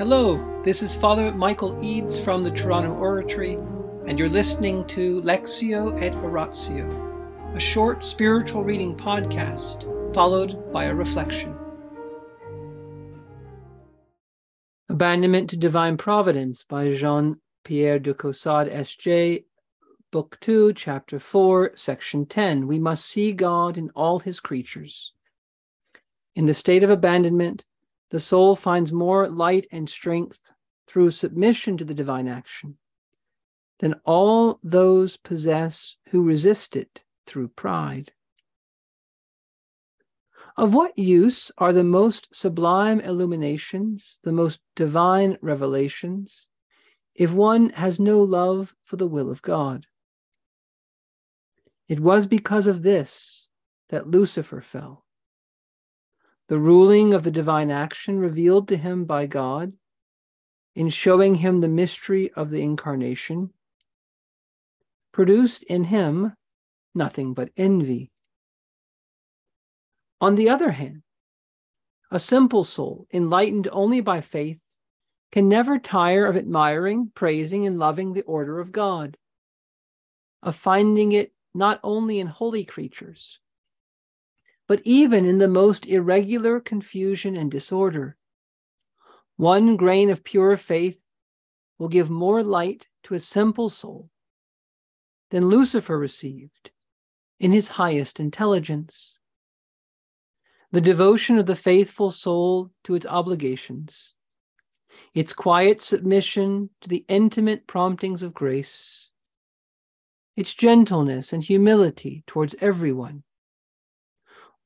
[0.00, 3.58] Hello, this is Father Michael Eads from the Toronto Oratory,
[4.06, 9.84] and you're listening to Lectio et Oratio, a short spiritual reading podcast
[10.14, 11.54] followed by a reflection.
[14.88, 19.44] Abandonment to Divine Providence by Jean Pierre de Caussade, S.J.,
[20.10, 22.66] Book 2, Chapter 4, Section 10.
[22.66, 25.12] We must see God in all his creatures.
[26.34, 27.66] In the state of abandonment,
[28.10, 30.38] the soul finds more light and strength
[30.86, 32.76] through submission to the divine action
[33.78, 38.12] than all those possess who resist it through pride.
[40.56, 46.48] Of what use are the most sublime illuminations, the most divine revelations,
[47.14, 49.86] if one has no love for the will of God?
[51.88, 53.48] It was because of this
[53.88, 55.06] that Lucifer fell
[56.50, 59.72] the ruling of the divine action revealed to him by God
[60.74, 63.50] in showing him the mystery of the incarnation,
[65.12, 66.32] produced in him
[66.92, 68.10] nothing but envy.
[70.20, 71.02] On the other hand,
[72.10, 74.58] a simple soul, enlightened only by faith,
[75.30, 79.16] can never tire of admiring, praising, and loving the order of God,
[80.42, 83.38] of finding it not only in holy creatures,
[84.70, 88.16] but even in the most irregular confusion and disorder.
[89.36, 90.96] One grain of pure faith
[91.76, 94.10] will give more light to a simple soul
[95.32, 96.70] than Lucifer received
[97.40, 99.18] in his highest intelligence.
[100.70, 104.14] The devotion of the faithful soul to its obligations,
[105.14, 109.10] its quiet submission to the intimate promptings of grace,
[110.36, 113.24] its gentleness and humility towards everyone,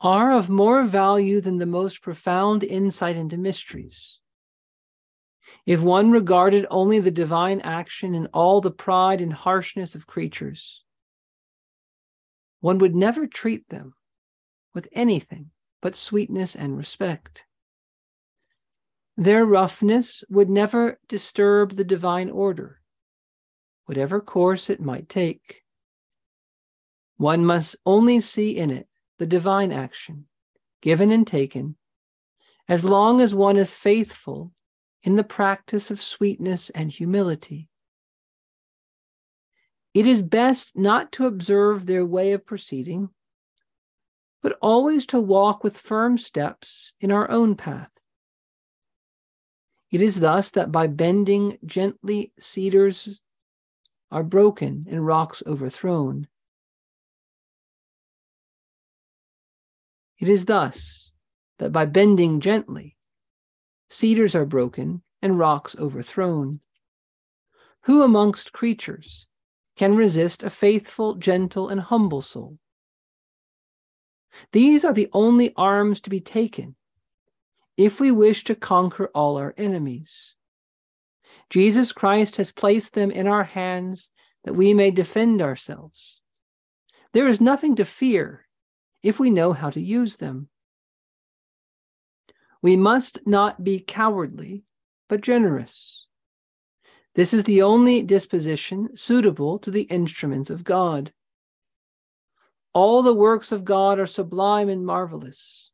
[0.00, 4.20] are of more value than the most profound insight into mysteries.
[5.66, 10.84] If one regarded only the divine action in all the pride and harshness of creatures,
[12.60, 13.94] one would never treat them
[14.74, 15.50] with anything
[15.82, 17.44] but sweetness and respect.
[19.16, 22.80] Their roughness would never disturb the divine order,
[23.86, 25.62] whatever course it might take.
[27.16, 28.88] One must only see in it
[29.20, 30.24] the divine action,
[30.80, 31.76] given and taken,
[32.66, 34.50] as long as one is faithful
[35.02, 37.68] in the practice of sweetness and humility.
[39.92, 43.10] It is best not to observe their way of proceeding,
[44.42, 47.90] but always to walk with firm steps in our own path.
[49.90, 53.20] It is thus that by bending gently, cedars
[54.10, 56.26] are broken and rocks overthrown.
[60.20, 61.12] It is thus
[61.58, 62.96] that by bending gently,
[63.88, 66.60] cedars are broken and rocks overthrown.
[67.84, 69.26] Who amongst creatures
[69.76, 72.58] can resist a faithful, gentle, and humble soul?
[74.52, 76.76] These are the only arms to be taken
[77.78, 80.34] if we wish to conquer all our enemies.
[81.48, 84.10] Jesus Christ has placed them in our hands
[84.44, 86.20] that we may defend ourselves.
[87.14, 88.46] There is nothing to fear
[89.02, 90.48] if we know how to use them.
[92.62, 94.64] We must not be cowardly,
[95.08, 96.06] but generous.
[97.14, 101.12] This is the only disposition suitable to the instruments of God.
[102.72, 105.70] All the works of God are sublime and marvelous,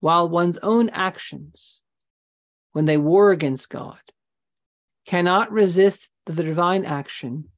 [0.00, 1.80] while one's own actions,
[2.72, 4.00] when they war against God,
[5.04, 7.48] cannot resist the divine action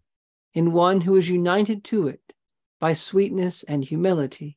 [0.55, 2.33] in one who is united to it
[2.81, 4.57] by sweetness and humility.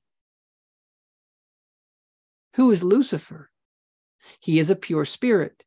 [2.55, 3.49] Who is Lucifer?
[4.39, 5.63] He is a pure spirit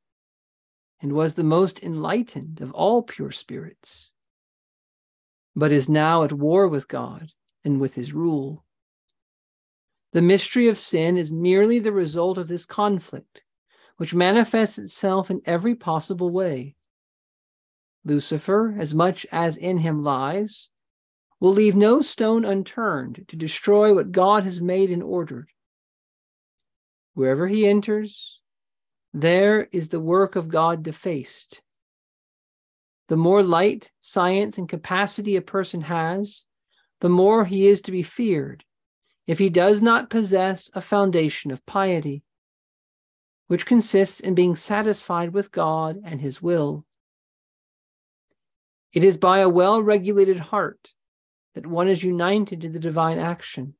[1.00, 4.12] and was the most enlightened of all pure spirits,
[5.54, 7.32] but is now at war with God
[7.64, 8.64] and with his rule.
[10.12, 13.42] The mystery of sin is merely the result of this conflict,
[13.96, 16.76] which manifests itself in every possible way.
[18.04, 20.70] Lucifer, as much as in him lies,
[21.40, 25.50] will leave no stone unturned to destroy what God has made and ordered.
[27.16, 28.42] Wherever he enters,
[29.14, 31.62] there is the work of God defaced.
[33.08, 36.44] The more light, science, and capacity a person has,
[37.00, 38.66] the more he is to be feared
[39.26, 42.22] if he does not possess a foundation of piety,
[43.46, 46.84] which consists in being satisfied with God and his will.
[48.92, 50.90] It is by a well regulated heart
[51.54, 53.72] that one is united to the divine action.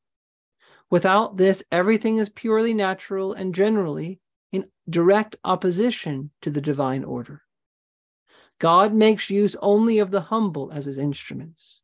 [0.91, 4.21] Without this, everything is purely natural and generally
[4.53, 7.43] in direct opposition to the divine order.
[8.59, 11.83] God makes use only of the humble as his instruments.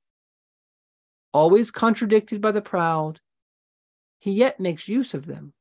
[1.33, 3.21] Always contradicted by the proud,
[4.19, 5.53] he yet makes use of them,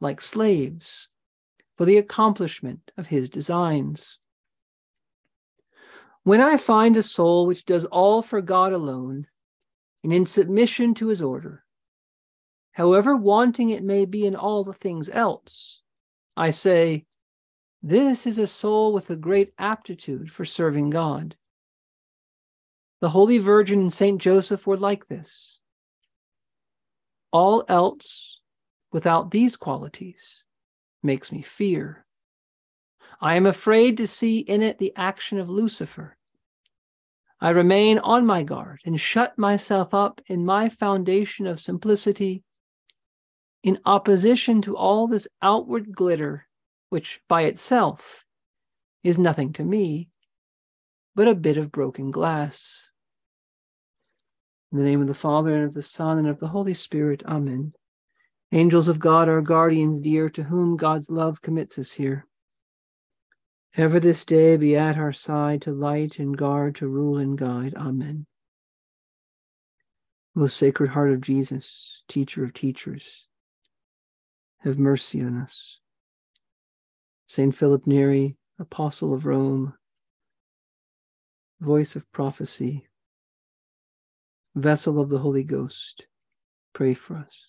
[0.00, 1.08] like slaves,
[1.76, 4.18] for the accomplishment of his designs.
[6.22, 9.26] When I find a soul which does all for God alone,
[10.04, 11.64] and in submission to his order,
[12.72, 15.82] however wanting it may be in all the things else,
[16.36, 17.06] I say,
[17.82, 21.36] this is a soul with a great aptitude for serving God.
[23.00, 25.60] The Holy Virgin and Saint Joseph were like this.
[27.32, 28.40] All else,
[28.92, 30.44] without these qualities,
[31.02, 32.04] makes me fear.
[33.20, 36.16] I am afraid to see in it the action of Lucifer.
[37.40, 42.44] I remain on my guard and shut myself up in my foundation of simplicity
[43.62, 46.46] in opposition to all this outward glitter,
[46.88, 48.24] which by itself
[49.02, 50.08] is nothing to me
[51.14, 52.90] but a bit of broken glass.
[54.72, 57.22] In the name of the Father, and of the Son, and of the Holy Spirit,
[57.26, 57.72] Amen.
[58.52, 62.26] Angels of God, our guardians dear, to whom God's love commits us here.
[63.76, 67.74] Ever this day be at our side to light and guard, to rule and guide.
[67.76, 68.26] Amen.
[70.34, 73.28] Most Sacred Heart of Jesus, Teacher of teachers,
[74.60, 75.80] have mercy on us.
[77.26, 79.74] Saint Philip Neri, Apostle of Rome,
[81.60, 82.86] voice of prophecy,
[84.54, 86.06] vessel of the Holy Ghost,
[86.72, 87.46] pray for us.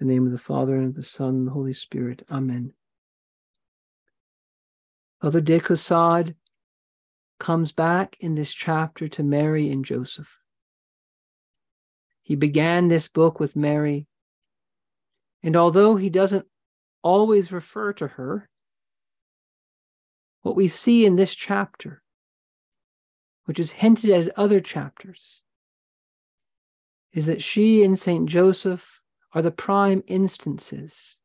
[0.00, 2.24] In the name of the Father, and of the Son, and the Holy Spirit.
[2.30, 2.72] Amen.
[5.20, 6.36] Father de Caussade
[7.40, 10.40] comes back in this chapter to Mary and Joseph.
[12.22, 14.06] He began this book with Mary,
[15.42, 16.46] and although he doesn't
[17.02, 18.48] always refer to her,
[20.42, 22.02] what we see in this chapter,
[23.44, 25.42] which is hinted at in other chapters,
[27.12, 28.28] is that she and St.
[28.28, 29.00] Joseph
[29.32, 31.16] are the prime instances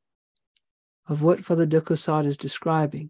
[1.07, 3.09] of what Father de Caussade is describing.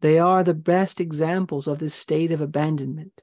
[0.00, 3.22] They are the best examples of this state of abandonment.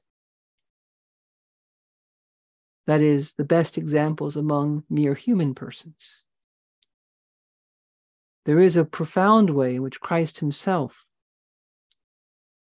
[2.86, 6.24] That is, the best examples among mere human persons.
[8.44, 11.04] There is a profound way in which Christ Himself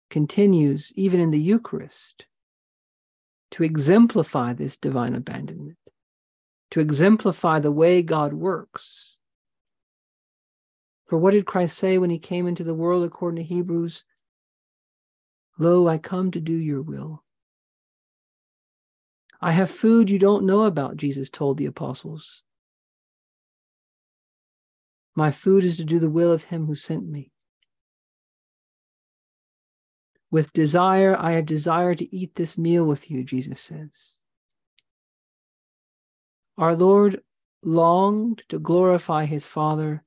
[0.09, 2.25] continues, even in the Eucharist,
[3.51, 5.77] to exemplify this divine abandonment,
[6.71, 9.17] to exemplify the way God works
[11.07, 14.03] for what did Christ say when he came into the world according to Hebrews?
[15.57, 17.23] Lo, I come to do your will.
[19.41, 22.43] I have food you don't know about, Jesus told the apostles.
[25.15, 27.31] My food is to do the will of him who sent me.
[30.29, 34.15] With desire, I have desired to eat this meal with you, Jesus says.
[36.57, 37.21] Our Lord
[37.63, 40.03] longed to glorify his Father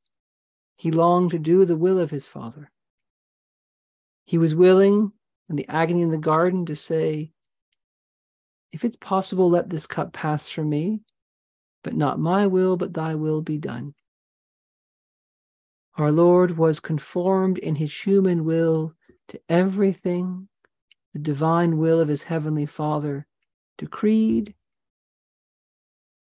[0.80, 2.70] he longed to do the will of his Father.
[4.24, 5.12] He was willing,
[5.50, 7.32] in the agony in the garden, to say,
[8.72, 11.00] If it's possible, let this cup pass from me,
[11.82, 13.94] but not my will, but thy will be done.
[15.96, 18.94] Our Lord was conformed in his human will
[19.28, 20.48] to everything
[21.12, 23.26] the divine will of his heavenly Father
[23.76, 24.54] decreed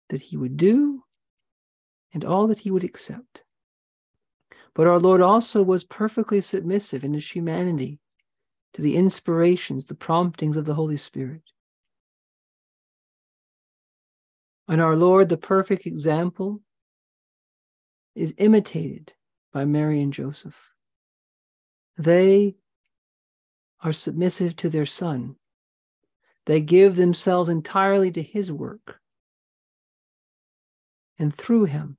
[0.08, 1.04] that he would do
[2.12, 3.44] and all that he would accept.
[4.74, 8.00] But our Lord also was perfectly submissive in his humanity
[8.74, 11.42] to the inspirations, the promptings of the Holy Spirit.
[14.68, 16.62] And our Lord, the perfect example,
[18.14, 19.12] is imitated
[19.52, 20.58] by Mary and Joseph.
[21.98, 22.56] They
[23.80, 25.36] are submissive to their Son.
[26.46, 29.00] They give themselves entirely to His work.
[31.18, 31.98] And through Him,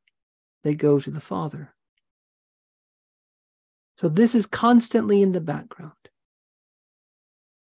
[0.63, 1.73] they go to the Father.
[3.97, 5.93] So this is constantly in the background.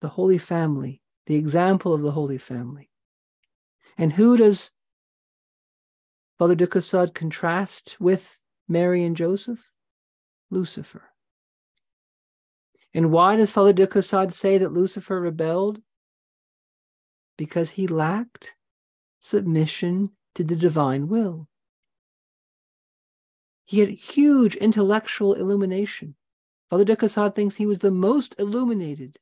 [0.02, 2.90] The Holy Family, the example of the Holy Family.
[3.98, 4.72] And who does
[6.38, 9.72] Father de Caussade contrast with Mary and Joseph?
[10.50, 11.04] Lucifer.
[12.94, 15.82] And why does Father de Caussade say that Lucifer rebelled?
[17.38, 18.54] Because he lacked
[19.20, 21.48] submission to the divine will.
[23.66, 26.16] He had huge intellectual illumination.
[26.70, 29.18] Father de Caussade thinks he was the most illuminated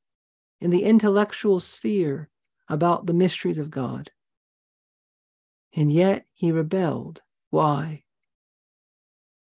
[0.60, 2.30] in the intellectual sphere
[2.70, 4.12] about the mysteries of God.
[5.76, 7.22] And yet he rebelled.
[7.50, 8.04] Why?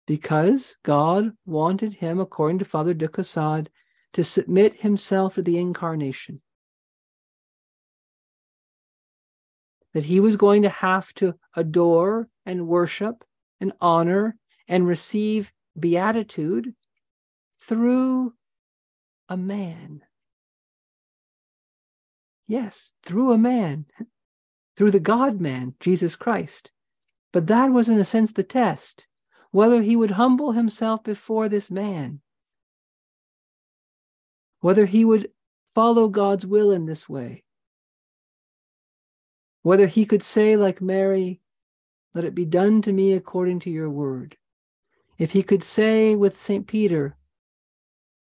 [0.06, 3.70] because God wanted him, according to Father de Caussade,
[4.14, 6.42] to submit himself to the incarnation.
[9.94, 13.24] That he was going to have to adore and worship
[13.60, 16.74] and honor and receive beatitude
[17.62, 18.34] through
[19.28, 20.02] a man.
[22.48, 23.86] Yes, through a man,
[24.76, 26.72] through the God man, Jesus Christ.
[27.32, 29.08] But that was, in a sense, the test
[29.56, 32.20] whether he would humble himself before this man,
[34.60, 35.32] whether he would
[35.74, 37.46] follow God's will in this way,
[39.62, 41.40] whether he could say, like Mary,
[42.14, 44.36] Let it be done to me according to your word.
[45.18, 46.68] If he could say with St.
[46.68, 47.16] Peter,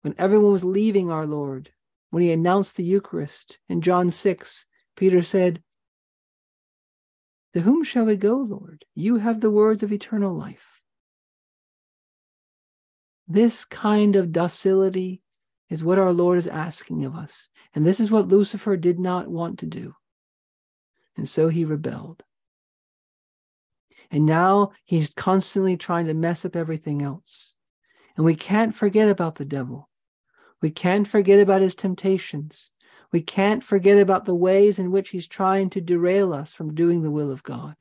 [0.03, 1.71] when everyone was leaving our Lord,
[2.11, 4.67] when he announced the Eucharist in John 6,
[4.97, 5.63] Peter said,
[7.57, 8.85] To whom shall we go, Lord?
[8.95, 10.83] You have the words of eternal life.
[13.27, 15.23] This kind of docility
[15.71, 17.49] is what our Lord is asking of us.
[17.75, 19.95] And this is what Lucifer did not want to do.
[21.17, 22.25] And so he rebelled.
[24.11, 27.55] And now he's constantly trying to mess up everything else.
[28.19, 29.89] And we can't forget about the devil.
[30.61, 32.71] We can't forget about his temptations.
[33.17, 37.01] We can't forget about the ways in which he's trying to derail us from doing
[37.01, 37.75] the will of God.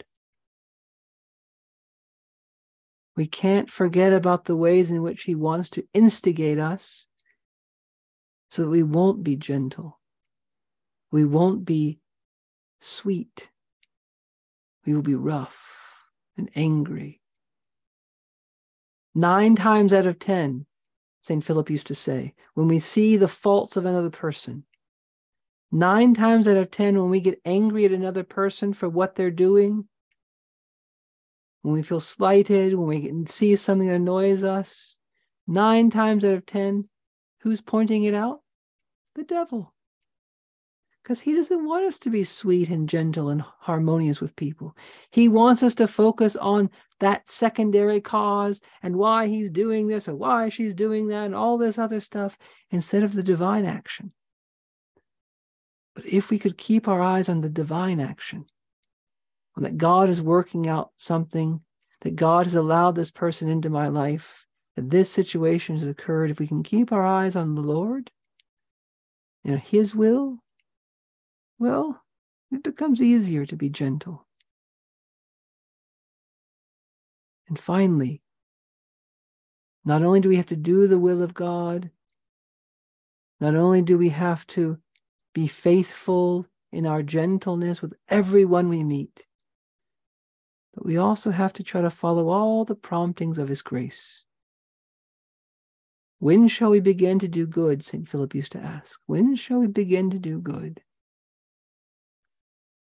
[3.17, 7.07] We can't forget about the ways in which he wants to instigate us
[8.49, 9.99] so that we won't be gentle.
[11.11, 11.99] We won't be
[12.79, 13.49] sweet.
[14.85, 15.97] We will be rough
[16.37, 17.19] and angry.
[19.13, 20.65] Nine times out of 10,
[21.19, 21.43] St.
[21.43, 24.63] Philip used to say, when we see the faults of another person,
[25.75, 29.29] nine times out of 10, when we get angry at another person for what they're
[29.29, 29.85] doing,
[31.63, 34.97] when we feel slighted, when we see something that annoys us,
[35.47, 36.87] nine times out of 10,
[37.41, 38.39] who's pointing it out?
[39.15, 39.73] The devil.
[41.03, 44.77] Because he doesn't want us to be sweet and gentle and harmonious with people.
[45.11, 46.69] He wants us to focus on
[47.01, 51.57] that secondary cause and why he's doing this or why she's doing that and all
[51.57, 52.37] this other stuff
[52.71, 54.13] instead of the divine action.
[55.95, 58.45] But if we could keep our eyes on the divine action,
[59.55, 61.61] on that God is working out something,
[62.01, 66.39] that God has allowed this person into my life, that this situation has occurred, if
[66.39, 68.11] we can keep our eyes on the Lord
[69.45, 70.39] and His will,
[71.57, 72.03] well,
[72.51, 74.27] it becomes easier to be gentle.
[77.47, 78.21] And finally,
[79.85, 81.91] not only do we have to do the will of God,
[83.39, 84.79] not only do we have to
[85.35, 89.27] be faithful in our gentleness with everyone we meet,
[90.73, 94.23] but we also have to try to follow all the promptings of His grace.
[96.19, 97.83] When shall we begin to do good?
[97.83, 98.07] St.
[98.07, 98.99] Philip used to ask.
[99.05, 100.81] When shall we begin to do good?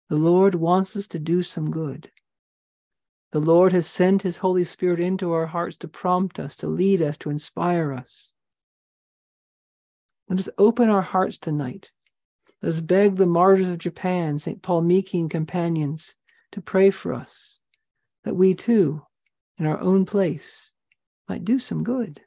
[0.10, 2.12] The Lord wants us to do some good.
[3.32, 7.02] The Lord has sent His Holy Spirit into our hearts to prompt us, to lead
[7.02, 8.32] us, to inspire us.
[10.30, 11.92] Let us open our hearts tonight.
[12.66, 14.60] Let us beg the martyrs of Japan, St.
[14.64, 16.16] Paul Miki and companions,
[16.52, 17.60] to pray for us
[18.24, 19.04] that we too,
[19.60, 20.72] in our own place,
[21.30, 22.22] might do some good.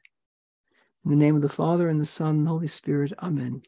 [1.05, 3.63] In the name of the Father, and the Son, and the Holy Spirit, Amen.